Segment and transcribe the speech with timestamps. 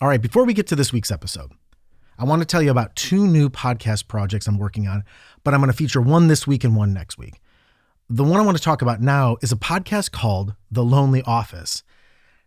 [0.00, 1.52] All right, before we get to this week's episode,
[2.18, 5.04] I want to tell you about two new podcast projects I'm working on,
[5.44, 7.40] but I'm going to feature one this week and one next week.
[8.10, 11.84] The one I want to talk about now is a podcast called The Lonely Office.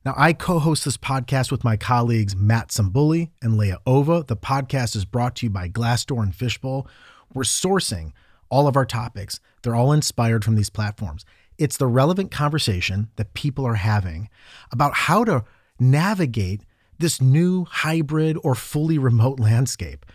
[0.04, 4.26] Now, I co host this podcast with my colleagues Matt Sambuli and Leah Ova.
[4.28, 6.86] The podcast is brought to you by Glassdoor and Fishbowl.
[7.34, 8.12] We're sourcing
[8.50, 11.24] all of our topics, they're all inspired from these platforms.
[11.58, 14.28] It's the relevant conversation that people are having
[14.70, 15.46] about how to
[15.80, 16.64] navigate
[17.00, 20.06] this new hybrid or fully remote landscape.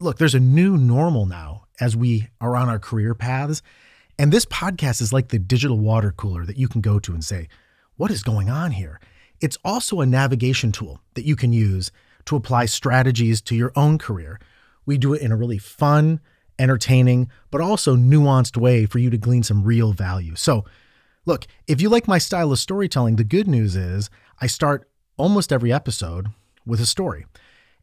[0.00, 3.62] Look, there's a new normal now as we are on our career paths.
[4.18, 7.24] And this podcast is like the digital water cooler that you can go to and
[7.24, 7.48] say,
[7.96, 9.00] What is going on here?
[9.40, 11.92] It's also a navigation tool that you can use
[12.24, 14.40] to apply strategies to your own career.
[14.84, 16.20] We do it in a really fun,
[16.58, 20.34] entertaining, but also nuanced way for you to glean some real value.
[20.34, 20.64] So,
[21.24, 24.10] look, if you like my style of storytelling, the good news is
[24.40, 26.28] I start almost every episode
[26.64, 27.26] with a story.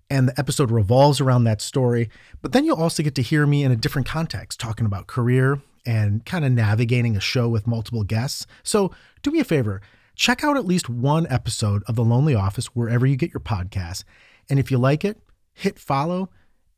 [0.09, 2.09] And the episode revolves around that story.
[2.41, 5.61] But then you'll also get to hear me in a different context, talking about career
[5.85, 8.47] and kind of navigating a show with multiple guests.
[8.63, 8.91] So
[9.21, 9.81] do me a favor,
[10.15, 14.03] check out at least one episode of The Lonely Office wherever you get your podcasts.
[14.49, 15.19] And if you like it,
[15.53, 16.29] hit follow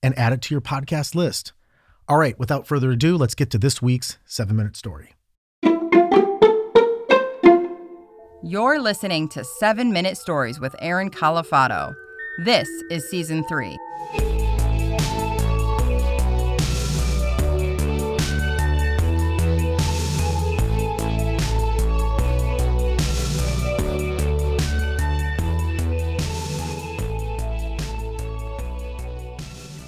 [0.03, 1.53] and add it to your podcast list.
[2.07, 5.16] All right, without further ado, let's get to this week's seven minute story.
[8.43, 11.95] You're listening to 7 Minute Stories with Aaron Calafato.
[12.45, 13.75] This is season 3.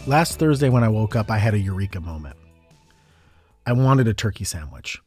[0.08, 2.36] Last Thursday, when I woke up, I had a eureka moment.
[3.67, 5.00] I wanted a turkey sandwich.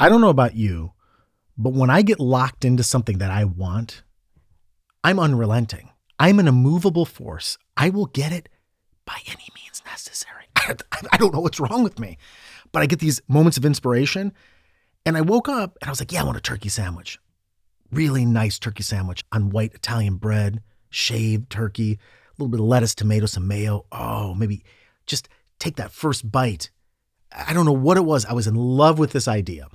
[0.00, 0.90] I don't know about you,
[1.60, 4.02] but when I get locked into something that I want,
[5.04, 5.90] I'm unrelenting.
[6.18, 7.58] I'm an immovable force.
[7.76, 8.48] I will get it
[9.04, 10.44] by any means necessary.
[10.56, 12.16] I don't know what's wrong with me,
[12.72, 14.32] but I get these moments of inspiration.
[15.04, 17.18] And I woke up and I was like, yeah, I want a turkey sandwich.
[17.92, 22.94] Really nice turkey sandwich on white Italian bread, shaved turkey, a little bit of lettuce,
[22.94, 23.84] tomato, some mayo.
[23.92, 24.64] Oh, maybe
[25.04, 26.70] just take that first bite.
[27.30, 28.24] I don't know what it was.
[28.24, 29.68] I was in love with this idea.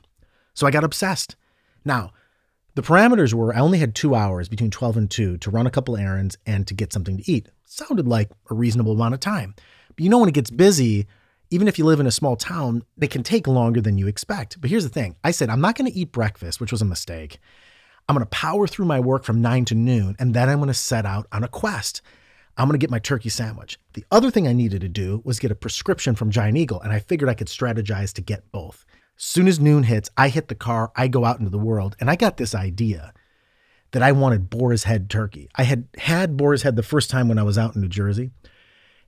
[0.56, 1.36] So I got obsessed.
[1.86, 2.12] Now,
[2.74, 5.72] the parameters were I only had two hours between 12 and 2 to run a
[5.72, 7.48] couple errands and to get something to eat.
[7.64, 9.56] Sounded like a reasonable amount of time.
[9.96, 11.08] But you know, when it gets busy,
[11.52, 14.60] even if you live in a small town, they can take longer than you expect.
[14.60, 16.86] But here's the thing I said, I'm not going to eat breakfast, which was a
[16.86, 17.40] mistake.
[18.08, 20.68] I'm going to power through my work from 9 to noon, and then I'm going
[20.68, 22.02] to set out on a quest.
[22.58, 23.80] I'm going to get my turkey sandwich.
[23.94, 26.94] The other thing I needed to do was get a prescription from Giant Eagle, and
[26.94, 28.86] I figured I could strategize to get both.
[29.18, 32.10] Soon as noon hits, I hit the car, I go out into the world, and
[32.10, 33.14] I got this idea
[33.92, 35.50] that I wanted boar's head turkey.
[35.56, 38.32] I had had boar's head the first time when I was out in New Jersey.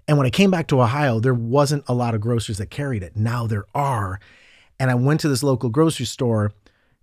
[0.07, 3.03] And when I came back to Ohio, there wasn't a lot of grocers that carried
[3.03, 3.17] it.
[3.17, 4.21] Now there are.
[4.79, 6.53] And I went to this local grocery store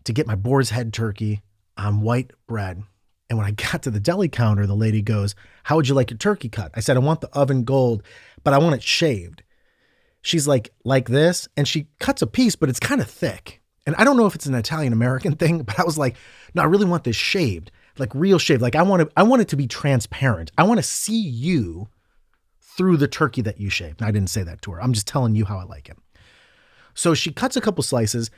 [0.04, 1.42] to get my boar's head turkey
[1.76, 2.82] on white bread.
[3.28, 6.10] And when I got to the deli counter, the lady goes, How would you like
[6.10, 6.72] your turkey cut?
[6.74, 8.02] I said, I want the oven gold,
[8.42, 9.42] but I want it shaved
[10.24, 13.60] she's like like this and she cuts a piece but it's kind of thick.
[13.86, 16.16] And i don't know if it's an italian american thing but i was like
[16.54, 18.60] no i really want this shaved like real shaved.
[18.62, 20.50] Like i want to i want it to be transparent.
[20.58, 21.88] I want to see you
[22.60, 24.00] through the turkey that you shaved.
[24.00, 24.82] And i didn't say that to her.
[24.82, 25.96] I'm just telling you how i like it
[26.94, 28.30] so she cuts a couple slices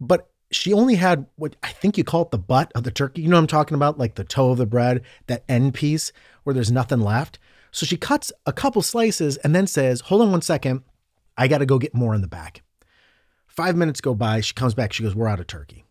[0.00, 3.22] but she only had what i think you call it the butt of the turkey.
[3.22, 3.98] You know what i'm talking about?
[3.98, 6.12] Like the toe of the bread that end piece
[6.44, 7.38] where there's nothing left.
[7.70, 10.82] So she cuts a couple slices and then says hold on one second
[11.36, 12.62] I got to go get more in the back.
[13.46, 14.40] Five minutes go by.
[14.40, 14.92] She comes back.
[14.92, 15.84] She goes, We're out of turkey.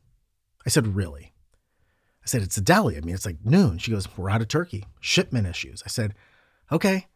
[0.66, 1.34] I said, Really?
[2.24, 2.98] I said, It's a deli.
[2.98, 3.78] I mean, it's like noon.
[3.78, 4.86] She goes, We're out of turkey.
[5.00, 5.84] Shipment issues.
[5.86, 6.16] I said,
[6.72, 7.08] Okay.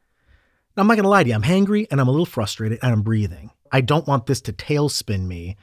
[0.76, 1.36] Now, I'm not going to lie to you.
[1.36, 3.52] I'm hangry and I'm a little frustrated and I'm breathing.
[3.72, 5.56] I don't want this to tailspin me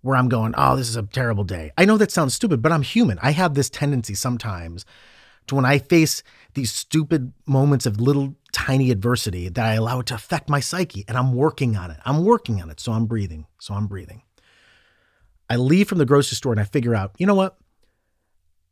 [0.00, 1.72] where I'm going, Oh, this is a terrible day.
[1.76, 3.18] I know that sounds stupid, but I'm human.
[3.20, 4.86] I have this tendency sometimes
[5.48, 6.22] to when I face
[6.54, 11.04] these stupid moments of little tiny adversity that I allow it to affect my psyche.
[11.06, 11.98] And I'm working on it.
[12.06, 12.80] I'm working on it.
[12.80, 13.46] So I'm breathing.
[13.60, 14.22] So I'm breathing.
[15.50, 17.58] I leave from the grocery store and I figure out, you know what?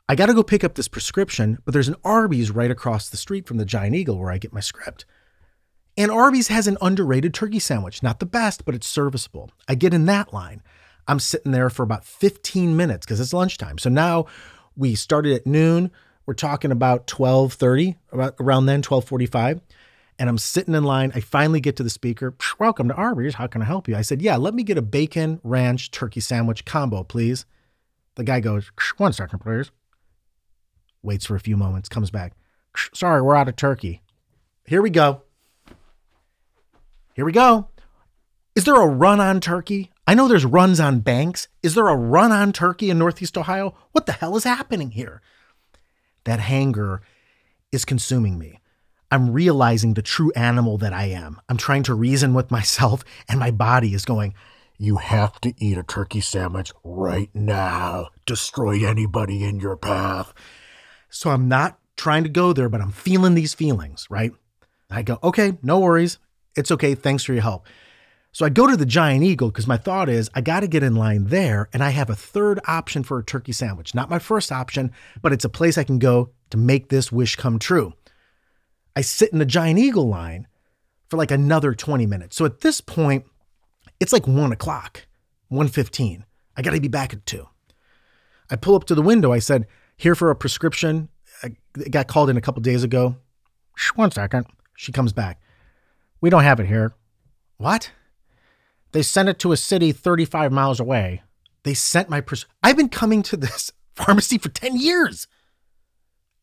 [0.09, 3.19] I got to go pick up this prescription, but there's an Arby's right across the
[3.19, 5.05] street from the Giant Eagle where I get my script.
[5.99, 8.03] And Arby's has an underrated turkey sandwich.
[8.03, 9.51] Not the best, but it's serviceable.
[9.69, 10.63] I get in that line.
[11.07, 13.77] I'm sitting there for about 15 minutes because it's lunchtime.
[13.77, 14.27] So now
[14.77, 15.91] we started at noon.
[16.26, 19.61] We're talking about 12:30, about around then 12:45,
[20.19, 21.12] and I'm sitting in line.
[21.15, 22.35] I finally get to the speaker.
[22.59, 23.35] Welcome to Arby's.
[23.35, 23.97] How can I help you?
[23.97, 27.44] I said, "Yeah, let me get a bacon ranch turkey sandwich combo, please."
[28.15, 29.71] The guy goes, "One second, please."
[31.03, 32.32] Waits for a few moments, comes back.
[32.94, 34.03] Sorry, we're out of turkey.
[34.67, 35.23] Here we go.
[37.12, 37.69] Here we go.
[38.56, 39.93] Is there a run on turkey?
[40.06, 41.49] I know there's runs on banks.
[41.62, 43.75] Is there a run on turkey in Northeast Ohio?
[43.93, 45.20] What the hell is happening here?
[46.25, 47.03] That hanger
[47.73, 48.61] is consuming me.
[49.11, 51.41] I'm realizing the true animal that I am.
[51.49, 54.35] I'm trying to reason with myself, and my body is going,
[54.79, 58.09] You have to eat a turkey sandwich right now.
[58.26, 60.32] Destroy anybody in your path.
[61.11, 64.32] So I'm not trying to go there, but I'm feeling these feelings, right?
[64.91, 66.19] I go, Okay, no worries.
[66.56, 66.94] It's okay.
[66.94, 67.67] Thanks for your help.
[68.35, 70.83] So I go to the Giant Eagle because my thought is I got to get
[70.83, 73.95] in line there and I have a third option for a turkey sandwich.
[73.95, 74.91] Not my first option,
[75.23, 77.93] but it's a place I can go to make this wish come true.
[78.97, 80.49] I sit in the Giant Eagle line
[81.09, 82.35] for like another 20 minutes.
[82.35, 83.25] So at this point,
[84.01, 85.07] it's like one o'clock,
[85.53, 86.25] 1.15.
[86.57, 87.47] I got to be back at two.
[88.51, 89.31] I pull up to the window.
[89.31, 91.09] I said, here for a prescription.
[91.45, 91.55] I
[91.89, 93.15] got called in a couple days ago.
[93.95, 94.47] One second.
[94.77, 95.41] She comes back.
[96.21, 96.97] We don't have it here.
[97.59, 97.93] What?
[98.94, 101.20] They sent it to a city 35 miles away.
[101.64, 105.26] They sent my pres- I've been coming to this pharmacy for 10 years.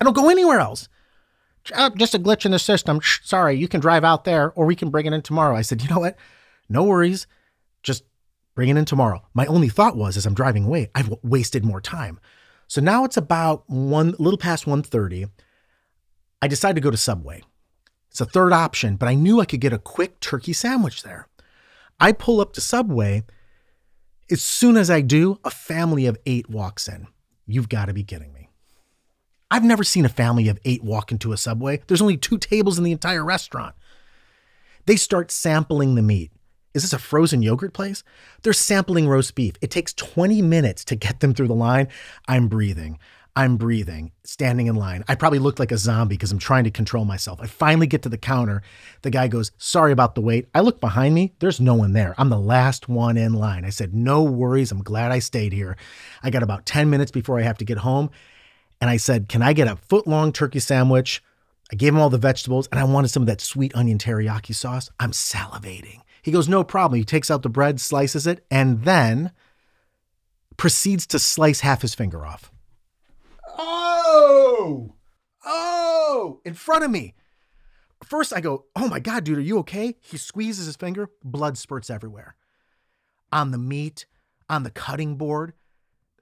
[0.02, 0.90] I don't go anywhere else.
[1.74, 3.00] Uh, just a glitch in the system.
[3.00, 5.56] Shh, sorry, you can drive out there or we can bring it in tomorrow.
[5.56, 6.18] I said, you know what?
[6.68, 7.26] No worries.
[7.84, 8.04] Just
[8.54, 9.26] bring it in tomorrow.
[9.34, 12.20] My only thought was as I'm driving away, I've wasted more time.
[12.68, 15.30] So now it's about one little past 1:30.
[16.42, 17.44] I decided to go to Subway.
[18.10, 21.28] It's a third option, but I knew I could get a quick turkey sandwich there.
[22.02, 23.24] I pull up to Subway.
[24.32, 27.08] As soon as I do, a family of eight walks in.
[27.46, 28.50] You've got to be kidding me.
[29.52, 31.82] I've never seen a family of eight walk into a Subway.
[31.86, 33.76] There's only two tables in the entire restaurant.
[34.88, 36.32] They start sampling the meat.
[36.74, 38.04] Is this a frozen yogurt place?
[38.42, 39.56] They're sampling roast beef.
[39.62, 41.90] It takes 20 minutes to get them through the line.
[42.28, 42.98] I'm breathing.
[43.36, 45.06] I'm breathing, standing in line.
[45.08, 47.40] I probably look like a zombie because I'm trying to control myself.
[47.42, 48.62] I finally get to the counter.
[49.04, 50.50] The guy goes, Sorry about the wait.
[50.54, 51.34] I look behind me.
[51.40, 52.14] There's no one there.
[52.18, 53.64] I'm the last one in line.
[53.64, 54.72] I said, No worries.
[54.72, 55.78] I'm glad I stayed here.
[56.22, 58.10] I got about 10 minutes before I have to get home.
[58.82, 61.24] And I said, Can I get a foot long turkey sandwich?
[61.72, 64.54] I gave him all the vegetables and I wanted some of that sweet onion teriyaki
[64.54, 64.90] sauce.
[65.00, 66.02] I'm salivating.
[66.22, 66.98] He goes, No problem.
[66.98, 69.32] He takes out the bread, slices it, and then
[70.58, 72.52] proceeds to slice half his finger off.
[74.62, 74.94] Oh,
[75.46, 77.16] oh, in front of me.
[78.04, 79.96] First, I go, Oh my God, dude, are you okay?
[80.02, 82.36] He squeezes his finger, blood spurts everywhere.
[83.32, 84.06] On the meat,
[84.50, 85.54] on the cutting board.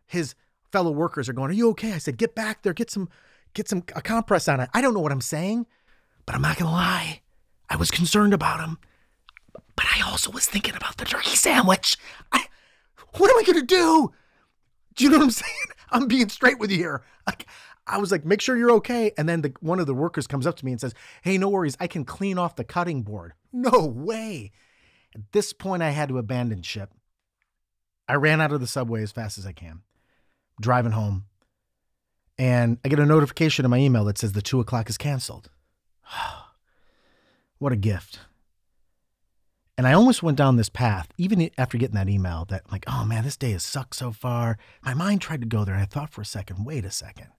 [0.05, 0.35] His
[0.71, 1.93] fellow workers are going, Are you okay?
[1.93, 3.09] I said, Get back there, get some,
[3.53, 4.69] get some a compress on it.
[4.73, 5.65] I don't know what I'm saying,
[6.25, 7.21] but I'm not gonna lie.
[7.69, 8.77] I was concerned about him.
[9.75, 11.97] But I also was thinking about the turkey sandwich.
[12.31, 12.45] I,
[13.17, 14.11] what am I gonna do?
[14.95, 15.55] Do you know what I'm saying?
[15.91, 17.03] I'm being straight with you here.
[17.25, 17.47] Like,
[17.89, 19.11] I was like, make sure you're okay.
[19.17, 20.93] And then the, one of the workers comes up to me and says,
[21.23, 21.75] Hey, no worries.
[21.79, 23.33] I can clean off the cutting board.
[23.51, 24.51] No way.
[25.15, 26.91] At this point, I had to abandon ship.
[28.07, 29.81] I ran out of the subway as fast as I can,
[30.61, 31.25] driving home.
[32.37, 35.49] And I get a notification in my email that says the two o'clock is canceled.
[37.57, 38.19] what a gift.
[39.79, 43.03] And I almost went down this path, even after getting that email, that like, oh
[43.03, 44.59] man, this day has sucked so far.
[44.83, 47.29] My mind tried to go there, and I thought for a second, wait a second.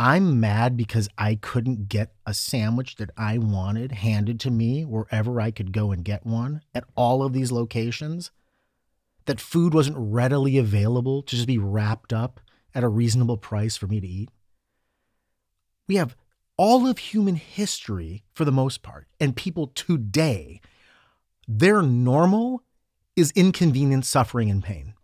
[0.00, 5.40] I'm mad because I couldn't get a sandwich that I wanted handed to me wherever
[5.40, 8.30] I could go and get one at all of these locations.
[9.26, 12.40] That food wasn't readily available to just be wrapped up
[12.76, 14.30] at a reasonable price for me to eat.
[15.88, 16.16] We have
[16.56, 20.60] all of human history for the most part, and people today,
[21.48, 22.62] their normal
[23.16, 24.94] is inconvenience, suffering, and pain.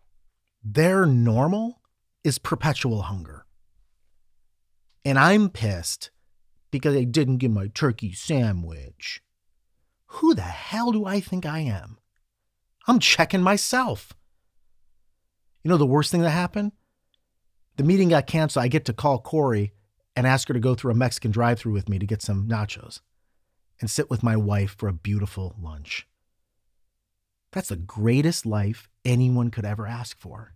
[0.63, 1.81] Their normal
[2.23, 3.44] is perpetual hunger.
[5.05, 6.09] And I'm pissed
[6.71, 9.21] because I didn't get my turkey sandwich.
[10.07, 11.99] Who the hell do I think I am?
[12.87, 14.13] I'm checking myself.
[15.63, 16.71] You know the worst thing that happened?
[17.77, 18.63] The meeting got canceled.
[18.63, 19.73] I get to call Cori
[20.15, 22.47] and ask her to go through a Mexican drive through with me to get some
[22.47, 23.01] nachos
[23.79, 26.07] and sit with my wife for a beautiful lunch.
[27.51, 30.53] That's the greatest life anyone could ever ask for.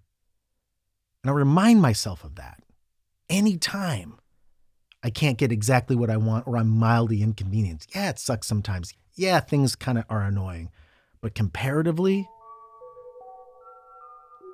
[1.23, 2.63] And I remind myself of that
[3.29, 4.17] anytime
[5.03, 7.95] I can't get exactly what I want or I'm mildly inconvenienced.
[7.95, 8.93] Yeah, it sucks sometimes.
[9.15, 10.69] Yeah, things kind of are annoying.
[11.21, 12.27] But comparatively,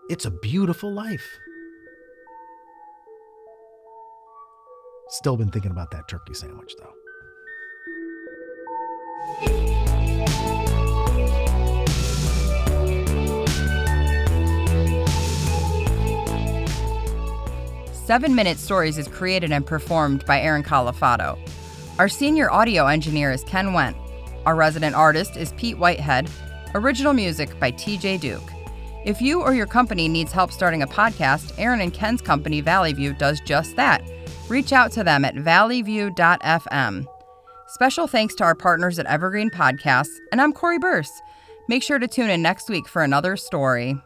[0.10, 1.28] it's a beautiful life.
[5.10, 6.94] Still been thinking about that turkey sandwich though.
[18.06, 21.40] Seven Minute Stories is created and performed by Aaron Calafato.
[21.98, 23.98] Our senior audio engineer is Ken Wendt.
[24.46, 26.30] Our resident artist is Pete Whitehead.
[26.76, 28.48] Original music by TJ Duke.
[29.06, 32.94] If you or your company needs help starting a podcast, Aaron and Ken's company, Valley
[32.94, 34.08] View, does just that.
[34.50, 37.08] Reach out to them at valleyview.fm.
[37.70, 41.10] Special thanks to our partners at Evergreen Podcasts, and I'm Cori Birce.
[41.68, 44.00] Make sure to tune in next week for another story.